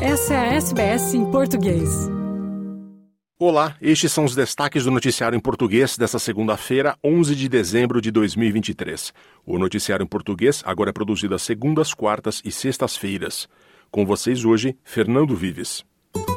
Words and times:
Essa 0.00 0.34
é 0.34 0.36
a 0.36 0.54
SBS 0.56 1.14
em 1.14 1.24
português. 1.30 1.88
Olá, 3.38 3.76
estes 3.80 4.12
são 4.12 4.26
os 4.26 4.34
destaques 4.34 4.84
do 4.84 4.90
Noticiário 4.90 5.34
em 5.34 5.40
Português 5.40 5.96
desta 5.96 6.18
segunda-feira, 6.18 6.94
11 7.02 7.34
de 7.34 7.48
dezembro 7.48 8.00
de 8.02 8.10
2023. 8.10 9.14
O 9.46 9.58
Noticiário 9.58 10.04
em 10.04 10.06
Português 10.06 10.62
agora 10.66 10.90
é 10.90 10.92
produzido 10.92 11.34
às 11.34 11.40
segundas, 11.40 11.94
quartas 11.94 12.42
e 12.44 12.52
sextas-feiras. 12.52 13.48
Com 13.90 14.04
vocês 14.04 14.44
hoje, 14.44 14.76
Fernando 14.84 15.34
Vives. 15.34 15.82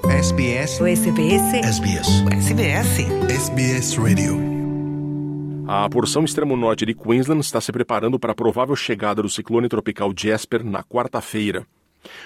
SBS. 0.10 0.80
O 0.80 0.86
SBS. 0.86 1.54
SBS. 1.54 2.08
SBS. 2.32 3.00
SBS 3.30 3.98
Radio. 3.98 4.40
A 5.68 5.90
porção 5.90 6.24
extremo-norte 6.24 6.86
de 6.86 6.96
Queensland 6.96 7.42
está 7.42 7.60
se 7.60 7.74
preparando 7.74 8.18
para 8.18 8.32
a 8.32 8.36
provável 8.36 8.76
chegada 8.76 9.22
do 9.22 9.30
ciclone 9.30 9.68
tropical 9.68 10.14
Jasper 10.16 10.64
na 10.64 10.82
quarta-feira. 10.82 11.68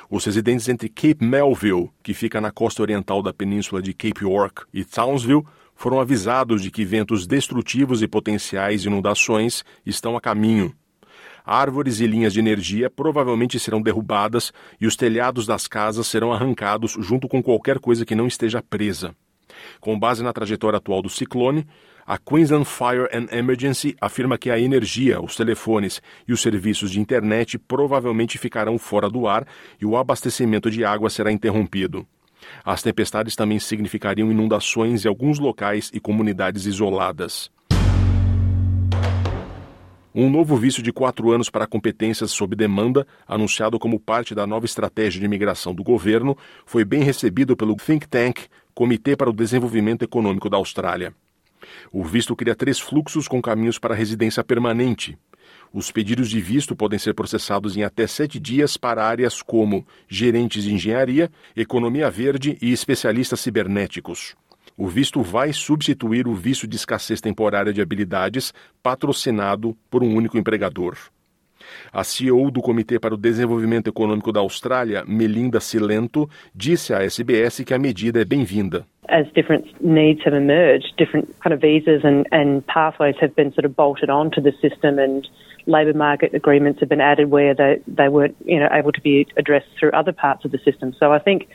Os 0.09 0.25
residentes 0.25 0.69
entre 0.69 0.89
Cape 0.89 1.23
Melville, 1.23 1.89
que 2.01 2.13
fica 2.13 2.39
na 2.39 2.51
costa 2.51 2.81
oriental 2.81 3.21
da 3.21 3.33
península 3.33 3.81
de 3.81 3.93
Cape 3.93 4.23
York, 4.23 4.63
e 4.73 4.83
Townsville 4.83 5.45
foram 5.75 5.99
avisados 5.99 6.61
de 6.61 6.69
que 6.69 6.85
ventos 6.85 7.25
destrutivos 7.25 8.01
e 8.01 8.07
potenciais 8.07 8.85
inundações 8.85 9.63
estão 9.85 10.15
a 10.15 10.21
caminho. 10.21 10.73
Árvores 11.45 11.99
e 11.99 12.07
linhas 12.07 12.31
de 12.31 12.39
energia 12.39 12.89
provavelmente 12.89 13.59
serão 13.59 13.81
derrubadas 13.81 14.53
e 14.79 14.87
os 14.87 14.95
telhados 14.95 15.45
das 15.45 15.67
casas 15.67 16.07
serão 16.07 16.31
arrancados 16.31 16.95
junto 16.99 17.27
com 17.27 17.43
qualquer 17.43 17.79
coisa 17.79 18.05
que 18.05 18.15
não 18.15 18.27
esteja 18.27 18.61
presa. 18.61 19.13
Com 19.81 19.99
base 19.99 20.23
na 20.23 20.31
trajetória 20.31 20.77
atual 20.77 21.01
do 21.01 21.09
ciclone, 21.09 21.67
a 22.05 22.17
Queensland 22.17 22.65
Fire 22.65 23.07
and 23.13 23.27
Emergency 23.31 23.95
afirma 23.99 24.37
que 24.37 24.49
a 24.49 24.59
energia, 24.59 25.21
os 25.21 25.35
telefones 25.35 26.01
e 26.27 26.33
os 26.33 26.41
serviços 26.41 26.91
de 26.91 26.99
internet 26.99 27.57
provavelmente 27.57 28.37
ficarão 28.37 28.77
fora 28.77 29.09
do 29.09 29.27
ar 29.27 29.47
e 29.79 29.85
o 29.85 29.95
abastecimento 29.95 30.69
de 30.69 30.83
água 30.83 31.09
será 31.09 31.31
interrompido. 31.31 32.05
As 32.63 32.83
tempestades 32.83 33.35
também 33.35 33.57
significariam 33.57 34.29
inundações 34.29 35.05
em 35.05 35.07
alguns 35.07 35.39
locais 35.39 35.89
e 35.93 35.99
comunidades 35.99 36.65
isoladas. 36.65 37.49
Um 40.15 40.29
novo 40.29 40.55
visto 40.55 40.83
de 40.83 40.91
quatro 40.91 41.31
anos 41.31 41.49
para 41.49 41.65
competências 41.65 42.29
sob 42.31 42.55
demanda, 42.55 43.07
anunciado 43.27 43.79
como 43.79 43.99
parte 43.99 44.35
da 44.35 44.45
nova 44.45 44.65
estratégia 44.65 45.19
de 45.19 45.25
imigração 45.25 45.73
do 45.73 45.83
governo, 45.83 46.37
foi 46.65 46.85
bem 46.85 47.01
recebido 47.01 47.57
pelo 47.57 47.75
think 47.75 48.07
tank 48.07 48.41
Comitê 48.75 49.15
para 49.15 49.29
o 49.29 49.33
Desenvolvimento 49.33 50.03
Econômico 50.03 50.49
da 50.49 50.57
Austrália. 50.57 51.13
O 51.91 52.03
visto 52.03 52.35
cria 52.35 52.55
três 52.55 52.79
fluxos 52.79 53.27
com 53.27 53.41
caminhos 53.41 53.79
para 53.79 53.95
residência 53.95 54.43
permanente. 54.43 55.17
Os 55.73 55.91
pedidos 55.91 56.29
de 56.29 56.39
visto 56.39 56.75
podem 56.75 56.99
ser 56.99 57.13
processados 57.13 57.75
em 57.75 57.83
até 57.83 58.05
sete 58.05 58.39
dias 58.39 58.77
para 58.77 59.05
áreas 59.05 59.41
como 59.41 59.85
gerentes 60.07 60.63
de 60.63 60.73
engenharia, 60.73 61.31
economia 61.55 62.09
verde 62.09 62.57
e 62.61 62.71
especialistas 62.71 63.39
cibernéticos. 63.39 64.35
O 64.77 64.87
visto 64.87 65.21
vai 65.21 65.53
substituir 65.53 66.27
o 66.27 66.33
visto 66.33 66.67
de 66.67 66.75
escassez 66.75 67.21
temporária 67.21 67.73
de 67.73 67.81
habilidades 67.81 68.53
patrocinado 68.81 69.77
por 69.89 70.03
um 70.03 70.15
único 70.15 70.37
empregador. 70.37 70.97
A 71.91 72.03
CEO 72.03 72.49
do 72.49 72.61
Comitê 72.61 72.99
para 72.99 73.13
o 73.13 73.17
Desenvolvimento 73.17 73.89
Econômico 73.89 74.31
da 74.31 74.39
Austrália, 74.39 75.03
Melinda 75.05 75.59
Silento, 75.59 76.29
disse 76.55 76.93
à 76.93 77.03
SBS 77.03 77.63
que 77.63 77.73
a 77.73 77.79
medida 77.79 78.21
é 78.21 78.25
bem-vinda. 78.25 78.85
As 79.09 79.27
different 79.33 79.67
needs 79.81 80.25
have 80.25 80.35
emerged, 80.35 80.95
different 80.97 81.27
kind 81.43 81.53
of 81.53 81.59
visas 81.59 82.03
and, 82.05 82.25
and 82.31 82.61
pathways 82.67 83.15
have 83.19 83.33
been 83.35 83.51
sort 83.51 83.65
of 83.65 83.75
bolted 83.75 84.09
onto 84.09 84.41
the 84.41 84.53
system 84.61 84.97
and 84.97 85.27
labour 85.65 85.93
market 85.93 86.33
agreements 86.33 86.79
have 86.79 86.89
been 86.89 87.01
added 87.01 87.29
where 87.29 87.53
they, 87.53 87.79
they 87.87 88.09
weren't 88.09 88.35
you 88.45 88.59
know, 88.59 88.69
able 88.71 88.91
to 88.91 89.01
be 89.01 89.27
addressed 89.37 89.67
through 89.79 89.91
other 89.91 90.11
parts 90.11 90.45
of 90.45 90.51
the 90.51 90.59
system. 90.59 90.93
So 90.99 91.11
I 91.11 91.19
think 91.19 91.47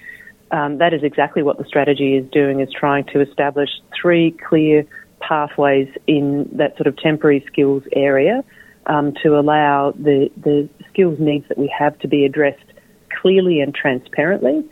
um, 0.51 0.79
that 0.79 0.95
is 0.95 1.03
exactly 1.03 1.43
what 1.43 1.59
the 1.59 1.65
strategy 1.65 2.17
is 2.17 2.27
doing, 2.31 2.61
is 2.61 2.69
trying 2.73 3.05
to 3.13 3.21
establish 3.21 3.71
three 4.01 4.31
clear 4.49 4.87
pathways 5.21 5.89
in 6.07 6.49
that 6.53 6.77
sort 6.77 6.87
of 6.87 6.97
temporary 6.97 7.45
skills 7.47 7.83
area 7.93 8.45
um, 8.89 9.13
to 9.23 9.39
allow 9.39 9.93
the, 9.93 10.31
the 10.43 10.69
skills 10.89 11.19
needs 11.19 11.47
that 11.49 11.59
we 11.59 11.73
have 11.79 11.99
to 11.99 12.09
be 12.09 12.25
addressed 12.25 12.65
clearly 13.21 13.61
and 13.61 13.73
transparently. 13.75 14.65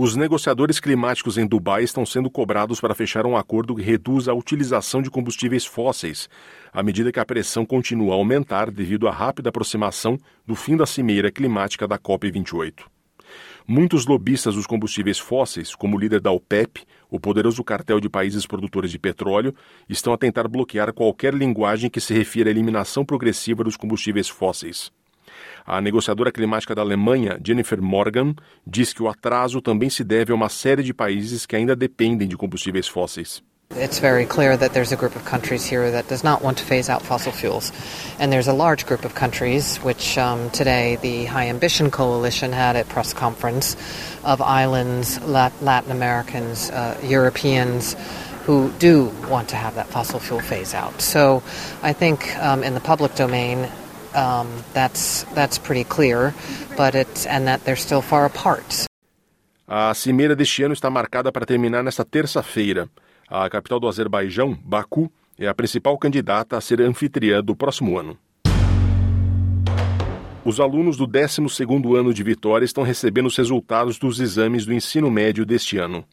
Os 0.00 0.14
negociadores 0.14 0.78
climáticos 0.78 1.36
em 1.36 1.44
Dubai 1.44 1.82
estão 1.82 2.06
sendo 2.06 2.30
cobrados 2.30 2.80
para 2.80 2.94
fechar 2.94 3.26
um 3.26 3.36
acordo 3.36 3.74
que 3.74 3.82
reduz 3.82 4.28
a 4.28 4.32
utilização 4.32 5.02
de 5.02 5.10
combustíveis 5.10 5.66
fósseis, 5.66 6.28
à 6.72 6.84
medida 6.84 7.10
que 7.10 7.18
a 7.18 7.24
pressão 7.24 7.66
continua 7.66 8.12
a 8.12 8.16
aumentar 8.16 8.70
devido 8.70 9.08
à 9.08 9.10
rápida 9.10 9.48
aproximação 9.48 10.16
do 10.46 10.54
fim 10.54 10.76
da 10.76 10.86
cimeira 10.86 11.32
climática 11.32 11.88
da 11.88 11.98
COP28. 11.98 12.84
Muitos 13.70 14.06
lobistas 14.06 14.54
dos 14.54 14.66
combustíveis 14.66 15.18
fósseis, 15.18 15.74
como 15.74 15.94
o 15.94 16.00
líder 16.00 16.22
da 16.22 16.30
OPEP, 16.30 16.86
o 17.10 17.20
poderoso 17.20 17.62
cartel 17.62 18.00
de 18.00 18.08
países 18.08 18.46
produtores 18.46 18.90
de 18.90 18.98
petróleo, 18.98 19.54
estão 19.86 20.10
a 20.10 20.16
tentar 20.16 20.48
bloquear 20.48 20.90
qualquer 20.90 21.34
linguagem 21.34 21.90
que 21.90 22.00
se 22.00 22.14
refira 22.14 22.48
à 22.48 22.50
eliminação 22.50 23.04
progressiva 23.04 23.62
dos 23.62 23.76
combustíveis 23.76 24.26
fósseis. 24.26 24.90
A 25.66 25.82
negociadora 25.82 26.32
climática 26.32 26.74
da 26.74 26.80
Alemanha, 26.80 27.38
Jennifer 27.44 27.82
Morgan, 27.82 28.34
diz 28.66 28.94
que 28.94 29.02
o 29.02 29.08
atraso 29.08 29.60
também 29.60 29.90
se 29.90 30.02
deve 30.02 30.32
a 30.32 30.34
uma 30.34 30.48
série 30.48 30.82
de 30.82 30.94
países 30.94 31.44
que 31.44 31.54
ainda 31.54 31.76
dependem 31.76 32.26
de 32.26 32.38
combustíveis 32.38 32.88
fósseis. 32.88 33.42
It's 33.76 33.98
very 33.98 34.24
clear 34.24 34.56
that 34.56 34.72
there's 34.72 34.92
a 34.92 34.96
group 34.96 35.14
of 35.14 35.26
countries 35.26 35.66
here 35.66 35.90
that 35.90 36.08
does 36.08 36.24
not 36.24 36.42
want 36.42 36.56
to 36.58 36.64
phase 36.64 36.88
out 36.88 37.02
fossil 37.02 37.32
fuels. 37.32 37.70
And 38.18 38.32
there's 38.32 38.48
a 38.48 38.54
large 38.54 38.86
group 38.86 39.04
of 39.04 39.14
countries, 39.14 39.76
which 39.78 40.16
um, 40.16 40.48
today 40.50 40.96
the 40.96 41.26
High 41.26 41.48
Ambition 41.48 41.90
Coalition 41.90 42.50
had 42.52 42.76
a 42.76 42.84
press 42.84 43.12
conference 43.12 43.76
of 44.24 44.40
islands, 44.40 45.20
Latin 45.22 45.92
Americans, 45.92 46.70
uh, 46.70 46.98
Europeans, 47.04 47.94
who 48.46 48.72
do 48.78 49.12
want 49.28 49.50
to 49.50 49.56
have 49.56 49.74
that 49.74 49.86
fossil 49.88 50.18
fuel 50.18 50.40
phase 50.40 50.72
out. 50.72 51.02
So 51.02 51.42
I 51.82 51.92
think 51.92 52.36
um, 52.38 52.64
in 52.64 52.72
the 52.72 52.80
public 52.80 53.14
domain, 53.16 53.68
um, 54.14 54.64
that's, 54.72 55.24
that's 55.34 55.58
pretty 55.58 55.84
clear, 55.84 56.34
but 56.74 56.94
it's, 56.94 57.26
and 57.26 57.46
that 57.46 57.64
they're 57.66 57.76
still 57.76 58.00
far 58.00 58.24
apart. 58.24 58.86
A 59.68 59.92
cimeira 59.94 60.34
deste 60.34 60.64
ano 60.64 60.72
está 60.72 60.88
marcada 60.90 61.30
para 61.30 61.44
terminar 61.44 61.84
nesta 61.84 62.02
terça-feira. 62.02 62.88
A 63.30 63.46
capital 63.50 63.78
do 63.78 63.86
Azerbaijão, 63.86 64.58
Baku, 64.64 65.12
é 65.38 65.46
a 65.46 65.54
principal 65.54 65.98
candidata 65.98 66.56
a 66.56 66.62
ser 66.62 66.80
anfitriã 66.80 67.44
do 67.44 67.54
próximo 67.54 67.98
ano. 67.98 68.16
Os 70.42 70.58
alunos 70.58 70.96
do 70.96 71.06
12º 71.06 71.94
ano 71.94 72.14
de 72.14 72.22
Vitória 72.22 72.64
estão 72.64 72.82
recebendo 72.82 73.26
os 73.26 73.36
resultados 73.36 73.98
dos 73.98 74.18
exames 74.18 74.64
do 74.64 74.72
ensino 74.72 75.10
médio 75.10 75.44
deste 75.44 75.76
ano. 75.76 76.06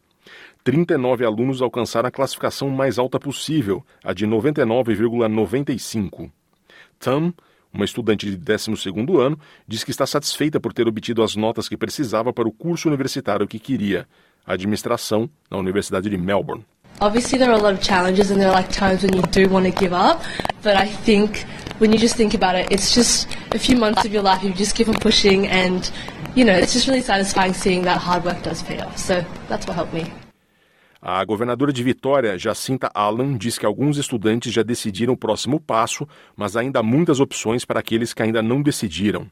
39 0.61 1.23
alunos 1.23 1.61
alcançaram 1.61 2.09
a 2.09 2.11
classificação 2.11 2.69
mais 2.69 2.99
alta 2.99 3.17
possível, 3.17 3.81
a 4.03 4.11
de 4.11 4.27
99,95. 4.27 6.29
Tam, 6.99 7.33
uma 7.71 7.85
estudante 7.85 8.29
de 8.29 8.37
12º 8.37 9.21
ano, 9.21 9.39
diz 9.65 9.85
que 9.85 9.91
está 9.91 10.05
satisfeita 10.05 10.59
por 10.59 10.73
ter 10.73 10.85
obtido 10.85 11.23
as 11.23 11.37
notas 11.37 11.69
que 11.69 11.77
precisava 11.77 12.33
para 12.33 12.47
o 12.47 12.51
curso 12.51 12.89
universitário 12.89 13.47
que 13.47 13.57
queria, 13.57 14.05
administração, 14.45 15.29
na 15.49 15.57
Universidade 15.57 16.09
de 16.09 16.17
Melbourne. 16.17 16.65
Obviously, 17.01 17.37
there 17.37 17.49
are 17.51 17.59
a 17.59 17.61
lot 17.61 17.73
of 17.73 17.81
challenges, 17.81 18.31
and 18.31 18.39
there 18.39 18.47
are 18.47 18.53
like 18.53 18.71
times 18.71 19.03
when 19.03 19.13
you 19.13 19.21
do 19.23 19.49
want 19.49 19.65
to 19.65 19.71
give 19.71 19.91
up. 19.91 20.23
But 20.63 20.77
I 20.77 20.87
think 20.87 21.45
when 21.79 21.91
you 21.91 21.99
just 21.99 22.15
think 22.15 22.33
about 22.33 22.55
it, 22.55 22.71
it's 22.71 22.95
just 22.95 23.27
a 23.51 23.59
few 23.59 23.75
months 23.75 24.05
of 24.05 24.13
your 24.13 24.23
life. 24.23 24.41
You 24.43 24.53
just 24.53 24.75
keep 24.75 24.87
on 24.87 24.95
pushing, 24.95 25.45
and 25.47 25.91
you 26.35 26.45
know, 26.45 26.53
it's 26.53 26.73
just 26.73 26.87
really 26.87 27.01
satisfying 27.01 27.53
seeing 27.53 27.83
that 27.83 27.97
hard 27.97 28.23
work 28.23 28.41
does 28.43 28.63
pay 28.63 28.79
off. 28.79 28.97
So 28.97 29.25
that's 29.49 29.67
what 29.67 29.75
helped 29.75 29.93
me. 29.93 30.11
A 31.01 31.23
governadora 31.23 31.71
de 31.71 31.83
Vitória, 31.83 32.35
Jacinta 32.35 32.89
Allan, 32.91 33.37
diz 33.37 33.59
que 33.59 33.65
alguns 33.65 33.97
estudantes 33.97 34.51
já 34.51 34.63
decidiram 34.63 35.13
o 35.13 35.17
próximo 35.17 35.59
passo, 35.59 36.07
mas 36.35 36.55
ainda 36.55 36.79
há 36.79 36.83
muitas 36.83 37.19
opções 37.19 37.63
para 37.63 37.79
aqueles 37.79 38.11
que 38.11 38.23
ainda 38.23 38.41
não 38.41 38.59
decidiram. 38.59 39.27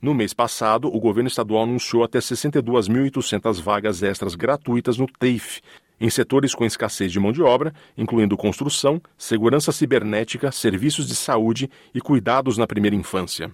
No 0.00 0.14
mês 0.14 0.32
passado, 0.32 0.86
o 0.86 1.00
governo 1.00 1.26
estadual 1.26 1.64
anunciou 1.64 2.04
até 2.04 2.20
62.800 2.20 3.60
vagas 3.60 4.00
extras 4.00 4.36
gratuitas 4.36 4.96
no 4.96 5.08
TAFE, 5.08 5.60
em 6.00 6.08
setores 6.08 6.54
com 6.54 6.64
escassez 6.64 7.10
de 7.10 7.18
mão 7.18 7.32
de 7.32 7.42
obra, 7.42 7.74
incluindo 7.96 8.36
construção, 8.36 9.02
segurança 9.16 9.72
cibernética, 9.72 10.52
serviços 10.52 11.08
de 11.08 11.16
saúde 11.16 11.68
e 11.92 12.00
cuidados 12.00 12.56
na 12.56 12.64
primeira 12.64 12.94
infância. 12.94 13.50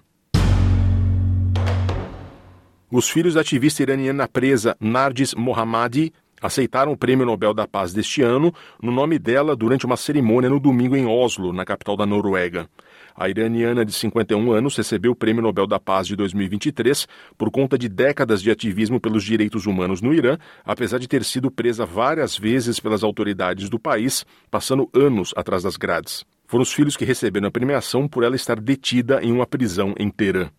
Os 2.91 3.09
filhos 3.09 3.33
da 3.33 3.41
ativista 3.41 3.81
iraniana 3.81 4.27
presa 4.27 4.77
Nargis 4.79 5.33
Mohammadi 5.33 6.13
aceitaram 6.39 6.91
o 6.91 6.97
Prêmio 6.97 7.25
Nobel 7.25 7.55
da 7.55 7.67
Paz 7.67 7.91
deste 7.91 8.21
ano 8.21 8.53
no 8.79 8.91
nome 8.91 9.17
dela 9.17 9.55
durante 9.55 9.87
uma 9.87 9.97
cerimônia 9.97 10.49
no 10.49 10.59
domingo 10.59 10.95
em 10.95 11.07
Oslo, 11.07 11.51
na 11.51 11.65
capital 11.65 11.97
da 11.97 12.05
Noruega. 12.05 12.69
A 13.17 13.29
iraniana 13.29 13.85
de 13.85 13.93
51 13.93 14.51
anos 14.51 14.75
recebeu 14.75 15.13
o 15.13 15.15
Prêmio 15.15 15.41
Nobel 15.41 15.65
da 15.65 15.79
Paz 15.79 16.05
de 16.05 16.17
2023 16.17 17.07
por 17.37 17.49
conta 17.49 17.77
de 17.77 17.87
décadas 17.87 18.41
de 18.41 18.51
ativismo 18.51 18.99
pelos 18.99 19.23
direitos 19.23 19.65
humanos 19.65 20.01
no 20.01 20.13
Irã, 20.13 20.37
apesar 20.65 20.97
de 20.99 21.07
ter 21.07 21.23
sido 21.23 21.49
presa 21.49 21.85
várias 21.85 22.37
vezes 22.37 22.77
pelas 22.77 23.03
autoridades 23.03 23.69
do 23.69 23.79
país, 23.79 24.25
passando 24.51 24.89
anos 24.93 25.33
atrás 25.37 25.63
das 25.63 25.77
grades. 25.77 26.25
Foram 26.45 26.63
os 26.63 26.73
filhos 26.73 26.97
que 26.97 27.05
receberam 27.05 27.47
a 27.47 27.51
premiação 27.51 28.05
por 28.05 28.23
ela 28.23 28.35
estar 28.35 28.59
detida 28.59 29.23
em 29.23 29.31
uma 29.31 29.47
prisão 29.47 29.95
em 29.97 30.09
Teherã. 30.09 30.49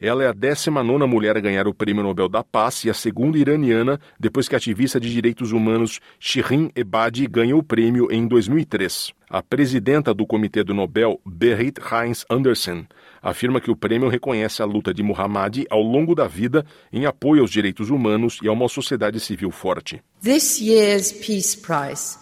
Ela 0.00 0.24
é 0.24 0.28
a 0.28 0.32
19 0.32 1.06
mulher 1.06 1.36
a 1.36 1.40
ganhar 1.40 1.68
o 1.68 1.74
Prêmio 1.74 2.02
Nobel 2.02 2.26
da 2.26 2.42
Paz 2.42 2.84
e 2.84 2.90
a 2.90 2.94
segunda 2.94 3.36
iraniana 3.36 4.00
depois 4.18 4.48
que 4.48 4.54
a 4.54 4.58
ativista 4.58 4.98
de 4.98 5.12
direitos 5.12 5.52
humanos 5.52 6.00
Shirin 6.18 6.70
Ebadi 6.74 7.26
ganhou 7.26 7.60
o 7.60 7.62
prêmio 7.62 8.10
em 8.10 8.26
2003. 8.26 9.12
A 9.28 9.42
presidenta 9.42 10.14
do 10.14 10.26
Comitê 10.26 10.64
do 10.64 10.72
Nobel, 10.72 11.20
Berit 11.26 11.78
Heinz 11.92 12.24
Andersen, 12.30 12.88
afirma 13.20 13.60
que 13.60 13.70
o 13.70 13.76
prêmio 13.76 14.08
reconhece 14.08 14.62
a 14.62 14.64
luta 14.64 14.94
de 14.94 15.02
Muhammad 15.02 15.66
ao 15.68 15.82
longo 15.82 16.14
da 16.14 16.26
vida 16.26 16.64
em 16.90 17.04
apoio 17.04 17.42
aos 17.42 17.50
direitos 17.50 17.90
humanos 17.90 18.38
e 18.42 18.48
a 18.48 18.52
uma 18.52 18.68
sociedade 18.70 19.20
civil 19.20 19.50
forte. 19.50 20.02
This 20.22 20.62
year's 20.62 21.12
Peace 21.12 21.54
Prize 21.54 22.18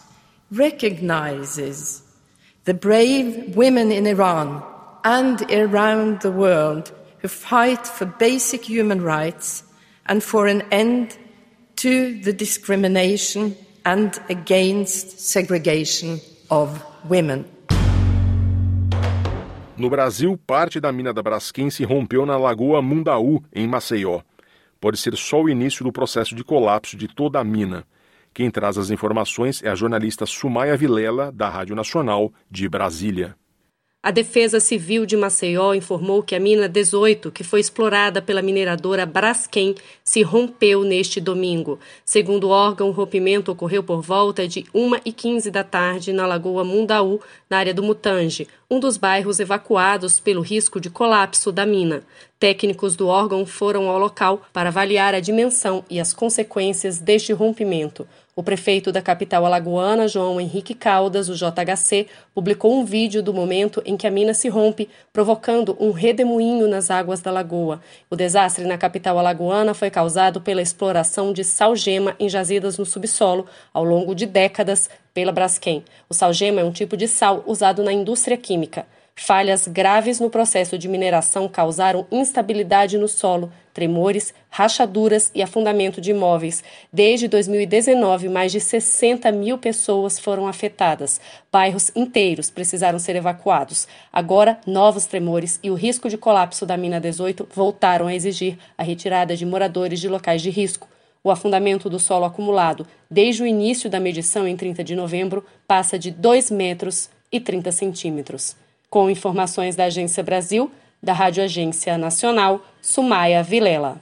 recognizes 0.51 2.03
the 2.65 2.73
brave 2.73 3.55
women 3.55 3.93
in 3.93 4.09
Iran 4.09 4.65
and 5.05 5.37
around 5.53 6.23
the 6.23 6.31
world 6.31 6.93
who 7.23 7.29
fight 7.29 7.87
for 7.87 8.07
basic 8.07 8.65
human 8.69 9.03
rights 9.03 9.65
and 10.07 10.23
for 10.23 10.47
an 10.47 10.63
end 10.71 11.19
to 11.77 12.21
the 12.23 12.33
discrimination 12.33 13.55
and 13.85 14.21
against 14.29 15.21
segregation 15.21 16.21
of 16.51 16.83
women. 17.09 17.45
No 19.77 19.89
Brasil, 19.89 20.37
parte 20.37 20.81
da 20.81 20.91
mina 20.91 21.13
da 21.13 21.23
Braskem 21.23 21.71
se 21.71 21.85
rompeu 21.85 22.27
na 22.27 22.37
Lagoa 22.37 22.83
Mundaú, 22.83 23.41
em 23.55 23.69
Maceió. 23.69 24.23
Pode 24.81 24.97
ser 24.97 25.17
só 25.17 25.41
o 25.41 25.49
início 25.49 25.85
do 25.85 25.93
processo 25.93 26.35
de 26.35 26.43
colapso 26.43 26.97
de 26.97 27.07
toda 27.07 27.39
a 27.39 27.45
mina. 27.45 27.85
Quem 28.35 28.51
traz 28.51 28.77
as 28.77 28.91
informações 28.91 29.63
é 29.63 29.69
a 29.69 29.75
jornalista 29.77 30.27
Sumaia 30.27 30.77
Vilela, 30.77 31.31
da 31.31 31.49
Rádio 31.49 31.77
Nacional 31.77 32.33
de 32.51 32.69
Brasília. 32.69 33.37
A 34.01 34.13
Defesa 34.13 34.61
Civil 34.61 35.05
de 35.05 35.17
Maceió 35.17 35.75
informou 35.75 36.23
que 36.23 36.37
a 36.37 36.39
mina 36.39 36.69
18, 36.69 37.33
que 37.33 37.43
foi 37.43 37.59
explorada 37.59 38.23
pela 38.23 38.41
mineradora 38.41 39.05
Braskem, 39.05 39.75
se 40.05 40.23
rompeu 40.23 40.85
neste 40.85 41.21
domingo. 41.21 41.81
Segundo 42.05 42.45
o 42.45 42.51
órgão, 42.51 42.91
o 42.91 42.93
rompimento 42.93 43.51
ocorreu 43.51 43.83
por 43.83 44.01
volta 44.01 44.47
de 44.47 44.63
1h15 44.73 45.51
da 45.51 45.65
tarde 45.65 46.13
na 46.13 46.29
Lagoa 46.29 46.63
Mundaú, 46.63 47.21
na 47.51 47.59
área 47.59 47.75
do 47.75 47.83
Mutange, 47.83 48.47
um 48.71 48.79
dos 48.79 48.97
bairros 48.97 49.41
evacuados 49.41 50.21
pelo 50.21 50.43
risco 50.43 50.81
de 50.81 50.91
colapso 50.91 51.51
da 51.51 51.67
mina. 51.67 52.05
Técnicos 52.39 52.95
do 52.95 53.09
órgão 53.09 53.45
foram 53.45 53.89
ao 53.89 53.99
local 53.99 54.43
para 54.53 54.69
avaliar 54.69 55.13
a 55.13 55.19
dimensão 55.19 55.85
e 55.91 55.99
as 55.99 56.13
consequências 56.13 57.01
deste 57.01 57.33
rompimento. 57.33 58.07
O 58.39 58.43
prefeito 58.45 58.93
da 58.93 59.03
capital 59.03 59.45
alagoana, 59.45 60.07
João 60.07 60.41
Henrique 60.41 60.73
Caldas, 60.73 61.29
o 61.29 61.35
JHC, 61.35 62.07
publicou 62.33 62.73
um 62.73 62.85
vídeo 62.85 63.21
do 63.21 63.35
momento 63.35 63.83
em 63.85 63.97
que 63.97 64.07
a 64.07 64.13
mina 64.13 64.33
se 64.33 64.49
rompe, 64.49 64.89
provocando 65.13 65.77
um 65.81 65.91
redemoinho 65.91 66.69
nas 66.69 66.89
águas 66.89 67.21
da 67.21 67.33
lagoa. 67.33 67.81
O 68.09 68.15
desastre 68.15 68.65
na 68.65 68.79
capital 68.79 69.19
alagoana 69.19 69.75
foi 69.75 69.91
causado 69.91 70.41
pela 70.41 70.63
exploração 70.63 71.33
de 71.33 71.43
salgema 71.43 72.15
em 72.17 72.29
jazidas 72.29 72.79
no 72.79 72.87
subsolo 72.87 73.45
ao 73.75 73.83
longo 73.83 74.15
de 74.15 74.25
décadas 74.25 74.89
pela 75.13 75.33
Braskem. 75.33 75.83
O 76.09 76.15
salgema 76.15 76.61
é 76.61 76.65
um 76.65 76.71
tipo 76.71 76.97
de 76.97 77.09
sal 77.09 77.43
usado 77.45 77.83
na 77.83 77.93
indústria 77.93 78.37
química. 78.37 78.87
Falhas 79.21 79.67
graves 79.67 80.21
no 80.21 80.31
processo 80.31 80.79
de 80.79 80.87
mineração 80.87 81.49
causaram 81.49 82.07
instabilidade 82.09 82.97
no 82.97 83.09
solo, 83.09 83.53
tremores, 83.75 84.33
rachaduras 84.49 85.33
e 85.35 85.43
afundamento 85.43 86.01
de 86.01 86.13
imóveis. 86.13 86.63
Desde 86.93 87.27
2019, 87.27 88.29
mais 88.29 88.53
de 88.53 88.61
60 88.61 89.33
mil 89.33 89.59
pessoas 89.59 90.21
foram 90.21 90.47
afetadas. 90.47 91.21
Bairros 91.51 91.91
inteiros 91.97 92.49
precisaram 92.49 93.01
ser 93.01 93.17
evacuados. 93.17 93.89
Agora, 94.13 94.61
novos 94.65 95.05
tremores 95.05 95.59
e 95.65 95.71
o 95.71 95.75
risco 95.75 96.09
de 96.09 96.17
colapso 96.17 96.65
da 96.65 96.77
mina 96.77 97.01
18 97.01 97.49
voltaram 97.53 98.07
a 98.07 98.15
exigir 98.15 98.57
a 98.79 98.85
retirada 98.85 99.35
de 99.35 99.45
moradores 99.45 99.99
de 99.99 100.09
locais 100.09 100.41
de 100.41 100.51
risco. 100.51 100.89
O 101.25 101.31
afundamento 101.33 101.91
do 101.91 101.99
solo 101.99 102.25
acumulado 102.25 102.87
desde 103.11 103.43
o 103.43 103.47
início 103.47 103.91
da 103.91 103.99
medição 103.99 104.47
em 104.47 104.57
30 104.57 104.85
de 104.85 104.95
novembro 104.95 105.45
passa 105.67 105.99
de 105.99 106.13
2 106.13 106.53
metros 106.53 107.11
e 107.33 107.41
30 107.41 107.73
centímetros. 107.73 108.57
Com 108.91 109.11
informações 109.11 109.77
da 109.77 109.85
Agência 109.85 110.23
Brasil, 110.23 110.71
da 111.03 111.13
Rádio 111.13 111.45
Agência 111.45 111.99
Nacional, 111.99 112.61
Sumaia 112.81 113.43
Vilela. 113.43 114.01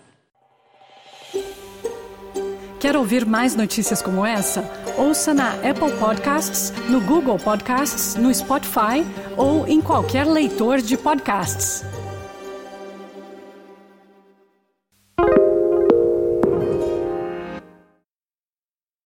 Quer 2.78 2.96
ouvir 2.96 3.26
mais 3.26 3.56
notícias 3.56 4.00
como 4.00 4.24
essa? 4.24 4.62
Ouça 4.96 5.34
na 5.34 5.54
Apple 5.54 5.92
Podcasts, 5.98 6.72
no 6.88 7.00
Google 7.00 7.38
Podcasts, 7.38 8.14
no 8.14 8.32
Spotify 8.32 9.04
ou 9.36 9.66
em 9.66 9.80
qualquer 9.80 10.26
leitor 10.26 10.80
de 10.80 10.96
podcasts. 10.96 11.82